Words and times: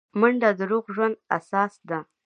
منډه 0.19 0.49
د 0.57 0.61
روغ 0.71 0.83
ژوند 0.95 1.15
اساس 1.37 1.73
ده 1.89 1.99